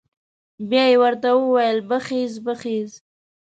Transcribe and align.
بيا 0.69 0.85
یې 0.91 0.97
ورته 1.03 1.29
وويل 1.41 1.79
بخېز 1.89 2.33
بخېز. 2.45 2.91